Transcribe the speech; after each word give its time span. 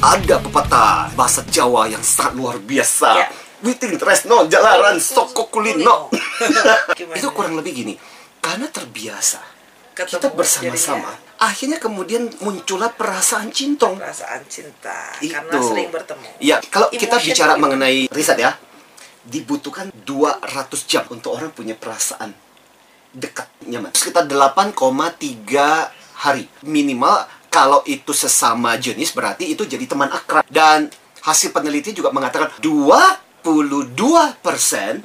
ada 0.00 0.40
pepatah 0.40 1.12
bahasa 1.12 1.44
Jawa 1.44 1.84
yang 1.84 2.00
sangat 2.00 2.32
luar 2.32 2.56
biasa. 2.56 3.08
Ya. 3.20 3.26
Witing 3.60 4.00
tresno 4.00 4.48
jalaran 4.48 4.96
soko 4.96 5.52
kulino. 5.52 6.08
Itu 7.20 7.28
kurang 7.36 7.60
lebih 7.60 7.84
gini. 7.84 7.94
Karena 8.40 8.64
terbiasa 8.72 9.44
Ketemu 9.92 10.16
kita 10.16 10.28
bersama-sama, 10.32 11.12
jadinya 11.12 11.44
akhirnya 11.44 11.76
kemudian 11.76 12.22
muncullah 12.40 12.88
perasaan 12.96 13.52
cintong. 13.52 14.00
perasaan 14.00 14.40
cinta 14.48 15.12
Itu. 15.20 15.36
karena 15.36 15.60
sering 15.60 15.92
bertemu. 15.92 16.28
Iya, 16.40 16.56
kalau 16.72 16.88
kita 16.88 17.20
Emotion 17.20 17.28
bicara 17.36 17.52
itu. 17.52 17.60
mengenai 17.60 17.98
riset 18.08 18.38
ya, 18.40 18.56
dibutuhkan 19.28 19.92
200 19.92 20.88
jam 20.88 21.04
untuk 21.12 21.36
orang 21.36 21.52
punya 21.52 21.76
perasaan 21.76 22.32
dekat 23.12 23.52
nyaman. 23.68 23.92
Sekitar 23.92 24.24
8,3 24.24 25.92
hari 26.24 26.48
minimal 26.64 27.28
kalau 27.50 27.82
itu 27.84 28.14
sesama 28.14 28.78
jenis 28.78 29.10
berarti 29.10 29.50
itu 29.50 29.66
jadi 29.66 29.84
teman 29.84 30.08
akrab 30.08 30.46
dan 30.46 30.86
hasil 31.20 31.50
penelitian 31.52 31.98
juga 31.98 32.14
mengatakan 32.14 32.54
22% 32.62 33.44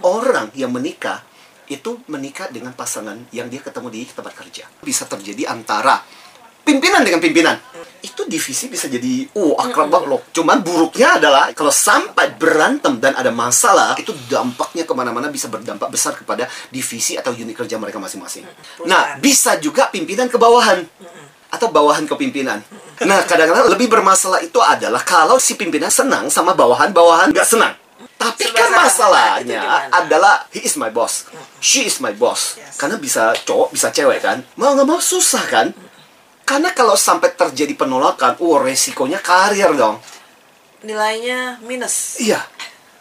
orang 0.06 0.48
yang 0.56 0.72
menikah 0.72 1.26
itu 1.66 1.98
menikah 2.06 2.48
dengan 2.54 2.78
pasangan 2.78 3.18
yang 3.34 3.50
dia 3.50 3.58
ketemu 3.58 3.90
di 3.90 4.06
tempat 4.06 4.34
kerja. 4.38 4.70
Bisa 4.86 5.10
terjadi 5.10 5.50
antara 5.50 5.98
pimpinan 6.62 7.02
dengan 7.06 7.22
pimpinan. 7.22 7.58
Itu 8.06 8.30
divisi 8.30 8.70
bisa 8.70 8.86
jadi 8.86 9.26
oh 9.34 9.58
akrab 9.58 9.90
banget 9.90 10.08
loh. 10.14 10.22
Cuman 10.30 10.62
buruknya 10.62 11.18
adalah 11.18 11.50
kalau 11.58 11.74
sampai 11.74 12.38
berantem 12.38 13.02
dan 13.02 13.18
ada 13.18 13.34
masalah, 13.34 13.98
itu 13.98 14.14
dampaknya 14.30 14.86
ke 14.86 14.94
mana-mana 14.94 15.34
bisa 15.34 15.50
berdampak 15.50 15.90
besar 15.90 16.14
kepada 16.14 16.46
divisi 16.70 17.18
atau 17.18 17.34
unit 17.34 17.58
kerja 17.58 17.82
mereka 17.82 17.98
masing-masing. 17.98 18.46
Nah, 18.86 19.18
bisa 19.18 19.58
juga 19.58 19.90
pimpinan 19.90 20.30
ke 20.30 20.38
bawahan. 20.38 20.86
Atau 21.56 21.72
bawahan 21.72 22.04
ke 22.04 22.16
pimpinan. 22.20 22.60
Nah, 23.04 23.24
kadang-kadang 23.24 23.72
lebih 23.72 23.88
bermasalah 23.92 24.44
itu 24.44 24.60
adalah 24.60 25.04
kalau 25.04 25.40
si 25.40 25.56
pimpinan 25.56 25.92
senang 25.92 26.28
sama 26.28 26.52
bawahan, 26.56 26.92
bawahan 26.92 27.32
nggak 27.32 27.48
senang. 27.48 27.76
Tapi 28.16 28.48
kan 28.56 28.72
salah. 28.72 28.80
masalahnya 28.88 29.62
adalah 29.92 30.48
he 30.56 30.64
is 30.64 30.80
my 30.80 30.88
boss, 30.88 31.28
she 31.60 31.84
is 31.84 32.00
my 32.00 32.16
boss. 32.16 32.56
Yes. 32.56 32.80
Karena 32.80 32.96
bisa 32.96 33.36
cowok, 33.44 33.76
bisa 33.76 33.92
cewek 33.92 34.24
kan. 34.24 34.40
Mau 34.56 34.72
nggak 34.72 34.88
mau 34.88 35.00
susah 35.04 35.44
kan? 35.48 35.76
Karena 36.48 36.72
kalau 36.72 36.96
sampai 36.96 37.36
terjadi 37.36 37.76
penolakan, 37.76 38.40
oh 38.40 38.62
resikonya 38.62 39.20
karir 39.20 39.76
dong. 39.76 40.00
Nilainya 40.86 41.60
minus. 41.66 42.22
Iya. 42.22 42.40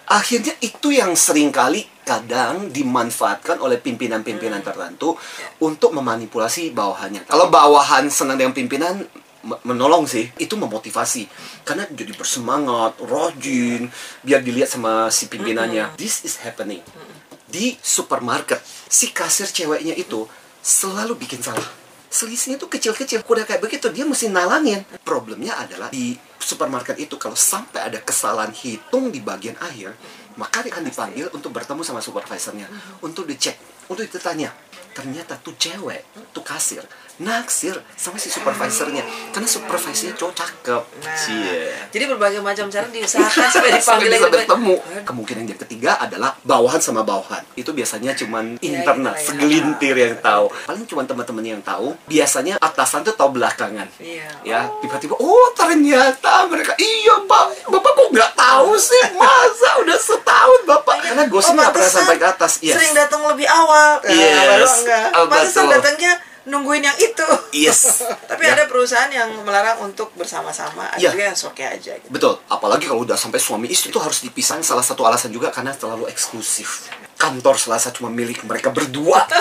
Akhirnya 0.05 0.53
itu 0.61 0.93
yang 0.93 1.17
sering 1.17 1.49
kali 1.49 1.89
kadang 2.05 2.69
dimanfaatkan 2.69 3.57
oleh 3.57 3.81
pimpinan-pimpinan 3.81 4.61
tertentu 4.61 5.17
untuk 5.65 5.97
memanipulasi 5.97 6.77
bawahannya. 6.77 7.25
Kalau 7.25 7.49
bawahan 7.49 8.13
senang 8.13 8.37
dengan 8.37 8.53
pimpinan 8.53 9.01
me- 9.45 9.61
menolong 9.65 10.05
sih, 10.05 10.29
itu 10.37 10.61
memotivasi. 10.61 11.25
Karena 11.65 11.89
jadi 11.89 12.13
bersemangat, 12.13 13.01
rajin, 13.01 13.89
biar 14.21 14.45
dilihat 14.45 14.77
sama 14.77 15.09
si 15.09 15.33
pimpinannya. 15.33 15.97
This 15.97 16.29
is 16.29 16.37
happening. 16.45 16.85
Di 17.49 17.81
supermarket, 17.81 18.61
si 18.89 19.09
kasir 19.09 19.49
ceweknya 19.49 19.97
itu 19.97 20.29
selalu 20.61 21.17
bikin 21.17 21.41
salah. 21.41 21.65
Selisihnya 22.13 22.61
tuh 22.61 22.69
kecil-kecil. 22.69 23.25
Udah 23.25 23.49
kayak 23.49 23.65
begitu, 23.65 23.89
dia 23.89 24.05
mesti 24.05 24.29
nalangin. 24.29 24.85
Problemnya 25.03 25.57
adalah 25.59 25.89
di 25.89 26.15
supermarket 26.45 27.01
itu 27.01 27.17
kalau 27.17 27.35
sampai 27.35 27.89
ada 27.89 27.99
kesalahan 28.05 28.53
hitung 28.53 29.09
di 29.09 29.25
bagian 29.25 29.57
akhir, 29.59 29.97
maka 30.37 30.61
dia 30.61 30.71
akan 30.77 30.85
dipanggil 30.85 31.27
untuk 31.33 31.51
bertemu 31.57 31.81
sama 31.81 32.05
supervisornya. 32.05 32.69
Untuk 33.01 33.25
dicek, 33.25 33.57
untuk 33.89 34.07
ditanya. 34.07 34.51
Ternyata 34.95 35.35
tuh 35.43 35.51
cewek, 35.59 36.07
tuh 36.31 36.47
kasir, 36.47 36.79
naksir 37.19 37.75
sama 37.99 38.15
si 38.15 38.31
supervisornya. 38.31 39.03
Karena 39.35 39.43
supervisornya 39.43 40.15
cowok 40.15 40.35
cakep. 40.39 40.83
Nah, 41.03 41.19
jadi 41.91 42.05
berbagai 42.07 42.39
macam 42.39 42.71
cara 42.71 42.87
diusahakan 42.87 43.51
supaya 43.51 43.75
dipanggil 43.83 44.09
bisa 44.15 44.31
bertemu. 44.31 44.75
Kemungkinan 45.03 45.45
yang 45.51 45.61
ketiga 45.67 45.99
adalah 45.99 46.39
bawahan 46.47 46.79
sama 46.79 47.03
bawahan. 47.03 47.43
Itu 47.59 47.75
biasanya 47.75 48.15
cuman 48.15 48.55
Ya, 48.63 48.87
internal, 48.87 49.19
kita 49.19 49.19
yang 49.19 49.27
segelintir 49.35 49.95
tahu. 49.99 50.05
yang 50.07 50.17
tahu. 50.23 50.45
Paling 50.63 50.85
cuma 50.87 51.03
teman-teman 51.03 51.45
yang 51.59 51.63
tahu. 51.67 51.89
Biasanya 52.07 52.55
atasan 52.63 53.03
tuh 53.03 53.19
tahu 53.19 53.35
belakangan. 53.35 53.91
Iya. 53.99 54.31
Ya, 54.47 54.61
tiba-tiba, 54.79 55.19
oh 55.19 55.51
ternyata 55.59 56.47
mereka, 56.47 56.71
iya 56.79 57.19
pak, 57.27 57.67
bapak 57.67 57.93
kok 57.99 58.09
nggak 58.15 58.33
tahu 58.39 58.79
sih, 58.79 59.03
masa 59.19 59.83
udah 59.83 59.99
setahun 59.99 60.61
bapak? 60.71 60.97
Karena 61.03 61.27
gosip 61.27 61.59
nggak 61.59 61.75
pernah 61.75 61.91
sampai 61.91 62.15
ke 62.15 62.27
atas. 62.31 62.63
Yes. 62.63 62.79
Sering 62.79 62.95
datang 62.95 63.27
lebih 63.27 63.51
awal. 63.51 63.74
Nah, 63.75 64.11
Yes. 64.11 64.47
baru 64.47 64.67
enggak. 64.67 65.07
Oh, 65.13 65.27
Pantesan 65.27 65.63
betul. 65.65 65.75
datangnya 65.75 66.13
nungguin 66.45 66.83
yang 66.83 66.99
itu. 66.99 67.29
Yes. 67.57 68.05
Tapi 68.31 68.43
Ya. 68.43 68.53
ada 68.53 68.65
perusahaan 68.65 69.09
yang 69.09 69.33
melarang 69.43 69.81
untuk 69.81 70.13
bersama-sama, 70.13 70.89
ada 70.89 71.01
Ya. 71.01 71.11
juga 71.11 71.25
yang 71.25 71.39
soke 71.39 71.65
aja 71.65 71.93
gitu. 71.97 72.11
Betul, 72.11 72.37
apalagi 72.47 72.85
kalau 72.85 73.03
udah 73.03 73.17
sampai 73.17 73.41
suami 73.41 73.67
istri 73.67 73.89
itu 73.89 73.99
harus 73.99 74.21
dipisah. 74.21 74.61
Salah 74.61 74.85
satu 74.85 75.03
alasan 75.03 75.33
juga 75.33 75.49
karena 75.49 75.73
terlalu 75.73 76.07
eksklusif. 76.07 76.89
Kantor 77.17 77.57
Selasa 77.57 77.89
cuma 77.91 78.11
milik 78.11 78.45
mereka 78.45 78.69
berdua. 78.69 79.25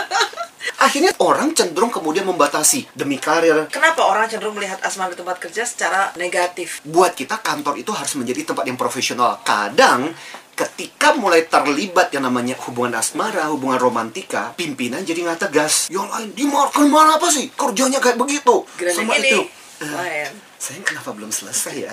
Akhirnya 0.79 1.11
orang 1.19 1.51
cenderung 1.51 1.91
kemudian 1.91 2.23
membatasi 2.23 2.87
demi 2.95 3.19
karir. 3.19 3.67
Kenapa 3.67 4.03
orang 4.03 4.27
cenderung 4.27 4.55
melihat 4.55 4.79
asmara 4.79 5.11
di 5.11 5.19
tempat 5.19 5.39
kerja 5.39 5.63
secara 5.63 6.11
negatif? 6.15 6.79
Buat 6.83 7.15
kita 7.15 7.39
kantor 7.39 7.79
itu 7.79 7.91
harus 7.91 8.15
menjadi 8.15 8.47
tempat 8.47 8.63
yang 8.67 8.79
profesional. 8.79 9.39
Kadang 9.43 10.11
ketika 10.53 11.17
mulai 11.17 11.49
terlibat 11.49 12.13
yang 12.13 12.25
namanya 12.25 12.53
hubungan 12.65 13.01
asmara, 13.01 13.49
hubungan 13.49 13.81
romantika, 13.81 14.53
pimpinan 14.53 15.01
jadi 15.01 15.25
nggak 15.25 15.49
tegas. 15.49 15.89
Yang 15.89 16.07
lain, 16.09 16.29
di 16.33 16.45
mana 16.47 17.17
apa 17.17 17.27
sih? 17.29 17.49
Kerjanya 17.53 17.97
kayak 17.97 18.17
begitu. 18.17 18.65
Sama 18.93 19.17
ini 19.17 19.29
itu. 19.29 19.41
lain. 19.83 20.31
Sayang 20.63 20.87
kenapa 20.87 21.11
belum 21.11 21.27
selesai 21.27 21.75
ya? 21.75 21.91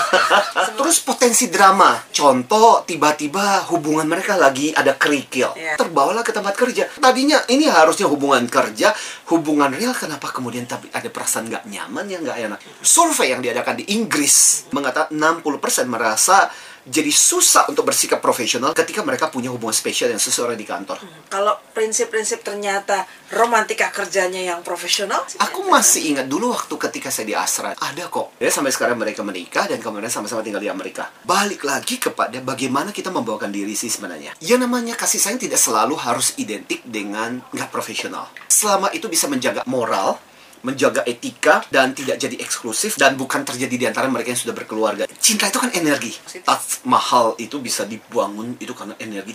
Terus 0.80 1.04
potensi 1.04 1.52
drama. 1.52 2.00
Contoh 2.08 2.88
tiba-tiba 2.88 3.68
hubungan 3.68 4.08
mereka 4.08 4.40
lagi 4.40 4.72
ada 4.72 4.96
kerikil. 4.96 5.52
Iya. 5.52 5.76
Terbawalah 5.76 6.24
ke 6.24 6.32
tempat 6.32 6.56
kerja. 6.56 6.88
Tadinya 6.88 7.44
ini 7.52 7.68
harusnya 7.68 8.08
hubungan 8.08 8.48
kerja, 8.48 8.96
hubungan 9.28 9.68
real 9.76 9.92
kenapa 9.92 10.32
kemudian 10.32 10.64
tapi 10.64 10.88
ada 10.88 11.04
perasaan 11.12 11.52
nggak 11.52 11.68
nyaman 11.68 12.08
ya 12.08 12.18
nggak 12.24 12.38
enak. 12.48 12.58
Survei 12.80 13.28
yang 13.28 13.44
diadakan 13.44 13.84
di 13.84 13.84
Inggris 13.92 14.64
mengatakan 14.72 15.12
60% 15.12 15.84
merasa 15.84 16.48
jadi 16.82 17.10
susah 17.14 17.70
untuk 17.70 17.86
bersikap 17.86 18.18
profesional 18.18 18.74
ketika 18.74 19.06
mereka 19.06 19.30
punya 19.30 19.54
hubungan 19.54 19.74
spesial 19.74 20.10
yang 20.10 20.18
seseorang 20.18 20.58
di 20.58 20.66
kantor. 20.66 20.98
Kalau 21.30 21.54
prinsip-prinsip 21.70 22.42
ternyata 22.42 23.06
romantika 23.30 23.94
kerjanya 23.94 24.42
yang 24.42 24.60
profesional, 24.66 25.22
Aku 25.38 25.66
masih 25.70 26.14
ingat 26.14 26.26
dulu 26.26 26.50
waktu 26.50 26.74
ketika 26.74 27.08
saya 27.08 27.26
di 27.30 27.34
Astra 27.38 27.74
ada 27.78 28.04
kok. 28.10 28.34
Ya 28.42 28.50
sampai 28.50 28.74
sekarang 28.74 28.98
mereka 28.98 29.22
menikah 29.22 29.70
dan 29.70 29.78
kemudian 29.78 30.10
sama-sama 30.10 30.42
tinggal 30.42 30.62
di 30.62 30.68
Amerika. 30.68 31.08
Balik 31.22 31.62
lagi 31.62 32.02
kepada 32.02 32.42
bagaimana 32.42 32.90
kita 32.90 33.14
membawakan 33.14 33.54
diri 33.54 33.78
sih 33.78 33.88
sebenarnya. 33.88 34.34
Ya 34.42 34.58
namanya 34.58 34.98
kasih 34.98 35.22
sayang 35.22 35.38
tidak 35.38 35.62
selalu 35.62 35.94
harus 35.94 36.34
identik 36.36 36.82
dengan 36.82 37.38
nggak 37.54 37.70
profesional. 37.70 38.26
Selama 38.50 38.90
itu 38.90 39.06
bisa 39.06 39.30
menjaga 39.30 39.62
moral, 39.70 40.18
menjaga 40.62 41.02
etika 41.06 41.66
dan 41.68 41.92
tidak 41.92 42.18
jadi 42.18 42.38
eksklusif 42.38 42.94
dan 42.94 43.18
bukan 43.18 43.42
terjadi 43.42 43.74
di 43.74 43.84
antara 43.86 44.06
mereka 44.06 44.30
yang 44.34 44.40
sudah 44.40 44.54
berkeluarga. 44.54 45.04
Cinta 45.18 45.50
itu 45.50 45.58
kan 45.58 45.70
energi. 45.74 46.14
Taj 46.42 46.86
Mahal 46.86 47.34
itu 47.38 47.58
bisa 47.58 47.86
dibangun 47.86 48.54
itu 48.62 48.72
karena 48.72 48.94
energi 49.02 49.34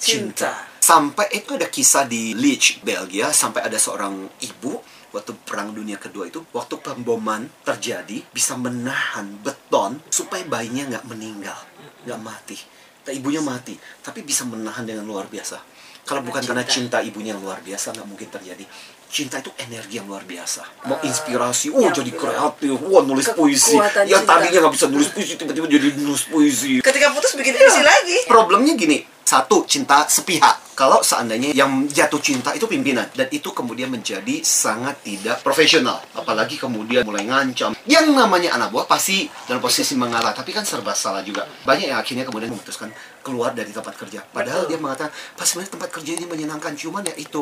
cinta. 0.00 0.52
Sampai 0.80 1.32
itu 1.34 1.58
ada 1.58 1.66
kisah 1.66 2.06
di 2.06 2.36
Leeds, 2.36 2.84
Belgia, 2.84 3.32
sampai 3.34 3.66
ada 3.66 3.74
seorang 3.80 4.28
ibu 4.44 4.78
waktu 5.16 5.32
perang 5.48 5.72
dunia 5.72 5.96
kedua 5.96 6.28
itu 6.28 6.44
waktu 6.52 6.76
pemboman 6.76 7.48
terjadi 7.64 8.20
bisa 8.28 8.52
menahan 8.60 9.40
beton 9.40 9.96
supaya 10.12 10.44
bayinya 10.44 10.92
nggak 10.92 11.08
meninggal 11.08 11.56
nggak 12.04 12.20
mati 12.20 12.58
ibunya 13.16 13.40
mati 13.40 13.78
tapi 14.04 14.26
bisa 14.26 14.44
menahan 14.44 14.82
dengan 14.82 15.06
luar 15.08 15.30
biasa 15.30 15.56
kalau 16.06 16.22
bukan 16.22 16.38
karena 16.46 16.62
cinta. 16.62 17.02
ibunya 17.02 17.34
yang 17.34 17.42
luar 17.42 17.58
biasa 17.60 17.90
nggak 17.90 18.06
mungkin 18.06 18.28
terjadi. 18.30 18.62
Cinta 19.10 19.42
itu 19.42 19.50
energi 19.58 19.98
yang 19.98 20.06
luar 20.06 20.22
biasa. 20.22 20.86
Mau 20.86 20.98
inspirasi 21.02 21.74
oh 21.74 21.90
jadi 21.90 22.10
kreatif 22.14 22.78
wah 22.86 23.02
nulis 23.02 23.26
puisi. 23.34 23.74
Cinta. 23.74 24.22
tadinya 24.22 24.66
nggak 24.66 24.74
bisa 24.78 24.86
nulis 24.86 25.10
puisi 25.10 25.34
tiba-tiba 25.34 25.66
jadi 25.66 25.88
nulis 25.98 26.24
puisi. 26.30 26.78
Ketika 26.78 27.10
putus 27.10 27.34
bikin 27.34 27.58
puisi 27.58 27.82
lagi. 27.82 28.16
Problemnya 28.30 28.78
gini, 28.78 29.02
satu 29.26 29.66
cinta 29.66 30.06
sepihak. 30.06 30.65
Kalau 30.76 31.00
seandainya 31.00 31.56
yang 31.56 31.88
jatuh 31.88 32.20
cinta 32.20 32.52
itu 32.52 32.68
pimpinan 32.68 33.08
dan 33.16 33.32
itu 33.32 33.48
kemudian 33.48 33.88
menjadi 33.88 34.44
sangat 34.44 35.00
tidak 35.00 35.40
profesional, 35.40 36.04
apalagi 36.12 36.60
kemudian 36.60 37.00
mulai 37.00 37.24
ngancam. 37.24 37.72
Yang 37.88 38.12
namanya 38.12 38.60
anak 38.60 38.76
buah 38.76 38.84
pasti 38.84 39.24
dalam 39.48 39.64
posisi 39.64 39.96
mengalah, 39.96 40.36
tapi 40.36 40.52
kan 40.52 40.68
serba 40.68 40.92
salah 40.92 41.24
juga. 41.24 41.48
Banyak 41.64 41.88
yang 41.88 41.96
akhirnya 41.96 42.28
kemudian 42.28 42.52
memutuskan 42.52 42.92
keluar 43.24 43.56
dari 43.56 43.72
tempat 43.72 43.96
kerja. 43.96 44.20
Padahal 44.28 44.68
Betul. 44.68 44.76
dia 44.76 44.78
mengatakan, 44.84 45.16
pas 45.32 45.48
sebenarnya 45.48 45.72
tempat 45.80 45.90
kerja 45.96 46.12
ini 46.12 46.26
menyenangkan, 46.28 46.72
cuman 46.76 47.08
ya 47.08 47.16
itu 47.16 47.40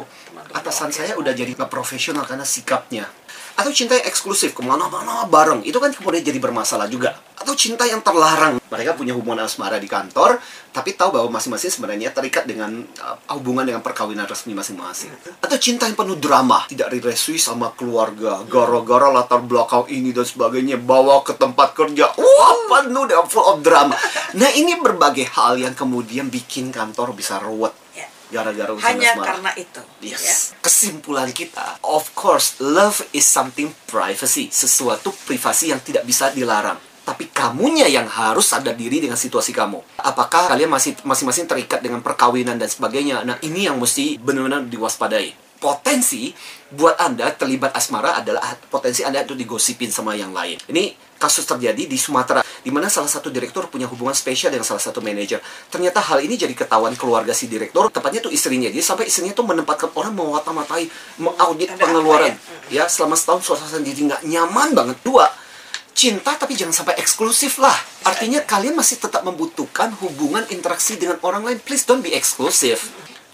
atasan 0.55 0.95
saya 0.95 1.19
udah 1.19 1.35
jadi 1.35 1.59
nggak 1.59 1.67
profesional 1.75 2.23
karena 2.31 2.47
sikapnya. 2.47 3.11
Atau 3.59 3.75
cinta 3.75 3.99
yang 3.99 4.07
eksklusif, 4.07 4.55
ke 4.55 4.63
mana-mana 4.63 5.27
bareng. 5.27 5.67
Itu 5.67 5.83
kan 5.83 5.91
kemudian 5.91 6.23
jadi 6.23 6.39
bermasalah 6.39 6.87
juga. 6.87 7.19
Atau 7.45 7.53
cinta 7.53 7.85
yang 7.85 8.01
terlarang. 8.01 8.57
Mereka 8.73 8.97
punya 8.97 9.13
hubungan 9.13 9.45
asmara 9.45 9.77
di 9.77 9.85
kantor, 9.85 10.41
tapi 10.73 10.97
tahu 10.97 11.21
bahwa 11.21 11.37
masing-masing 11.37 11.69
sebenarnya 11.69 12.09
terikat 12.09 12.49
dengan 12.49 12.73
uh, 13.05 13.21
hubungan 13.37 13.69
dengan 13.69 13.85
perkawinan 13.85 14.25
resmi 14.25 14.57
masing-masing. 14.57 15.13
Atau 15.45 15.61
cinta 15.61 15.85
yang 15.85 15.93
penuh 15.93 16.17
drama, 16.17 16.65
tidak 16.65 16.89
diresui 16.89 17.37
sama 17.37 17.77
keluarga, 17.77 18.41
gara-gara 18.49 19.13
latar 19.13 19.45
belakang 19.45 19.85
ini 19.93 20.17
dan 20.17 20.25
sebagainya, 20.25 20.81
bawa 20.81 21.21
ke 21.21 21.37
tempat 21.37 21.77
kerja, 21.77 22.17
wah 22.17 22.55
penuh 22.81 23.05
dengan 23.05 23.29
full 23.29 23.45
of 23.45 23.61
drama. 23.61 23.93
Nah 24.41 24.49
ini 24.57 24.81
berbagai 24.81 25.29
hal 25.37 25.61
yang 25.61 25.77
kemudian 25.77 26.33
bikin 26.33 26.73
kantor 26.73 27.13
bisa 27.13 27.37
ruwet 27.39 27.77
Ya. 27.95 28.09
gara-gara 28.41 28.75
urusan 28.75 28.89
Hanya 28.89 29.15
asmara. 29.15 29.27
karena 29.31 29.51
itu. 29.55 29.83
Ya. 30.03 30.17
Yes. 30.19 30.57
Kesimpulan 30.59 31.31
kita, 31.31 31.79
of 31.85 32.11
course, 32.19 32.59
love 32.59 33.05
is 33.13 33.23
something 33.23 33.71
privacy, 33.87 34.51
sesuatu 34.51 35.13
privasi 35.29 35.71
yang 35.71 35.79
tidak 35.85 36.03
bisa 36.03 36.33
dilarang. 36.35 36.81
Tapi 37.15 37.31
kamunya 37.31 37.87
yang 37.87 38.11
harus 38.11 38.51
sadar 38.51 38.75
diri 38.75 38.99
dengan 38.99 39.15
situasi 39.15 39.55
kamu. 39.55 40.03
Apakah 40.03 40.51
kalian 40.51 40.67
masih 40.67 40.99
masing-masing 41.07 41.47
terikat 41.47 41.79
dengan 41.79 42.03
perkawinan 42.03 42.59
dan 42.59 42.67
sebagainya? 42.67 43.23
Nah, 43.23 43.39
ini 43.39 43.71
yang 43.71 43.79
mesti 43.79 44.19
benar-benar 44.19 44.67
diwaspadai. 44.67 45.31
Potensi 45.63 46.35
buat 46.75 46.99
Anda 46.99 47.31
terlibat 47.31 47.71
asmara 47.71 48.19
adalah 48.19 48.59
potensi 48.67 49.07
Anda 49.07 49.23
itu 49.23 49.39
digosipin 49.39 49.95
sama 49.95 50.19
yang 50.19 50.35
lain. 50.35 50.59
Ini 50.67 51.15
kasus 51.15 51.47
terjadi 51.47 51.87
di 51.87 51.95
Sumatera, 51.95 52.43
di 52.43 52.75
mana 52.75 52.91
salah 52.91 53.07
satu 53.07 53.31
direktur 53.31 53.71
punya 53.71 53.87
hubungan 53.87 54.13
spesial 54.13 54.51
dengan 54.51 54.67
salah 54.67 54.83
satu 54.83 54.99
manajer. 54.99 55.39
Ternyata 55.71 56.03
hal 56.03 56.19
ini 56.27 56.35
jadi 56.35 56.51
ketahuan 56.51 56.99
keluarga 56.99 57.31
si 57.31 57.47
direktur, 57.47 57.95
tepatnya 57.95 58.27
tuh 58.27 58.35
istrinya. 58.35 58.67
Jadi 58.67 58.83
sampai 58.83 59.07
istrinya 59.07 59.39
tuh 59.39 59.47
menempatkan 59.47 59.95
orang 59.95 60.19
mewata-matai, 60.19 60.91
mengaudit 61.23 61.79
pengeluaran. 61.79 62.35
apa 62.35 62.75
Ya, 62.75 62.91
selama 62.91 63.15
setahun 63.15 63.47
suasana 63.47 63.87
jadi 63.87 64.03
nggak 64.11 64.23
nyaman 64.27 64.69
banget. 64.75 64.99
Dua, 65.07 65.31
cinta 65.95 66.35
tapi 66.35 66.59
jangan 66.59 66.75
sampai 66.75 66.99
eksklusif 66.99 67.63
lah. 67.63 67.75
Artinya 68.05 68.43
kalian 68.43 68.75
masih 68.75 69.01
tetap 69.01 69.23
membutuhkan 69.23 69.95
hubungan 70.03 70.45
interaksi 70.51 70.99
dengan 70.99 71.17
orang 71.23 71.47
lain. 71.47 71.59
Please 71.63 71.87
don't 71.87 72.03
be 72.03 72.13
exclusive. 72.13 72.83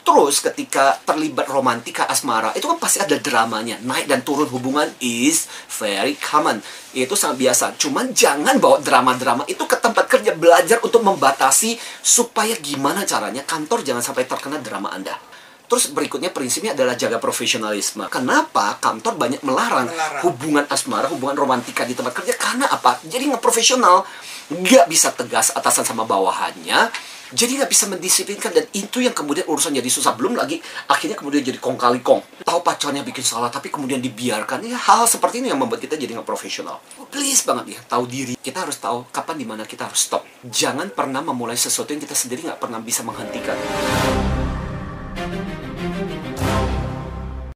Terus 0.00 0.40
ketika 0.40 0.96
terlibat 1.04 1.44
romantika 1.48 2.08
asmara, 2.08 2.56
itu 2.56 2.64
kan 2.64 2.80
pasti 2.80 3.04
ada 3.04 3.14
dramanya. 3.20 3.76
Naik 3.84 4.08
dan 4.08 4.24
turun 4.24 4.48
hubungan 4.48 4.88
is 5.00 5.44
very 5.68 6.16
common. 6.16 6.64
Itu 6.96 7.14
sangat 7.14 7.36
biasa. 7.40 7.64
Cuman 7.76 8.16
jangan 8.16 8.56
bawa 8.56 8.80
drama-drama 8.80 9.44
itu 9.46 9.60
ke 9.68 9.76
tempat 9.76 10.08
kerja. 10.08 10.32
Belajar 10.32 10.80
untuk 10.80 11.04
membatasi 11.04 11.76
supaya 12.00 12.56
gimana 12.58 13.04
caranya 13.04 13.44
kantor 13.44 13.84
jangan 13.84 14.02
sampai 14.02 14.24
terkena 14.24 14.58
drama 14.58 14.88
Anda. 14.90 15.29
Terus 15.70 15.94
berikutnya 15.94 16.34
prinsipnya 16.34 16.74
adalah 16.74 16.98
jaga 16.98 17.22
profesionalisme. 17.22 18.10
Kenapa 18.10 18.74
kantor 18.82 19.14
banyak 19.14 19.40
melarang, 19.46 19.86
Melarang. 19.86 20.22
hubungan 20.26 20.64
asmara, 20.66 21.06
hubungan 21.06 21.38
romantika 21.38 21.86
di 21.86 21.94
tempat 21.94 22.10
kerja? 22.18 22.34
Karena 22.34 22.66
apa? 22.66 22.98
Jadi 23.06 23.30
nggak 23.30 23.38
profesional, 23.38 24.02
nggak 24.50 24.90
bisa 24.90 25.14
tegas 25.14 25.54
atasan 25.54 25.86
sama 25.86 26.02
bawahannya. 26.02 26.90
Jadi 27.30 27.62
nggak 27.62 27.70
bisa 27.70 27.86
mendisiplinkan 27.86 28.50
dan 28.50 28.66
itu 28.74 28.98
yang 28.98 29.14
kemudian 29.14 29.46
urusan 29.46 29.70
jadi 29.70 29.86
susah. 29.86 30.18
Belum 30.18 30.34
lagi 30.34 30.58
akhirnya 30.90 31.14
kemudian 31.14 31.46
jadi 31.46 31.62
kong 31.62 31.78
kali 31.78 32.02
kong. 32.02 32.42
Tahu 32.42 32.58
pacarnya 32.66 33.06
bikin 33.06 33.22
salah 33.22 33.46
tapi 33.46 33.70
kemudian 33.70 34.02
dibiarkan. 34.02 34.66
Ya 34.66 34.74
hal 34.74 35.06
seperti 35.06 35.38
ini 35.38 35.54
yang 35.54 35.62
membuat 35.62 35.78
kita 35.78 35.94
jadi 35.94 36.18
nggak 36.18 36.26
profesional. 36.26 36.82
Please 37.14 37.46
banget 37.46 37.78
ya, 37.78 37.80
tahu 37.86 38.10
diri. 38.10 38.34
Kita 38.34 38.66
harus 38.66 38.82
tahu 38.82 39.06
kapan 39.14 39.38
di 39.38 39.46
mana 39.46 39.62
kita 39.62 39.86
harus 39.86 40.10
stop. 40.10 40.26
Jangan 40.42 40.90
pernah 40.90 41.22
memulai 41.22 41.54
sesuatu 41.54 41.94
yang 41.94 42.02
kita 42.02 42.18
sendiri 42.18 42.50
nggak 42.50 42.58
pernah 42.58 42.82
bisa 42.82 43.06
menghentikan. 43.06 43.54